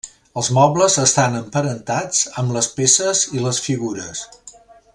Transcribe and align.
Els 0.41 0.47
mobles 0.57 0.95
estan 1.01 1.35
emparentats 1.41 2.23
amb 2.43 2.55
les 2.57 2.71
peces 2.79 3.23
i 3.37 3.45
les 3.45 3.61
figures. 3.67 4.25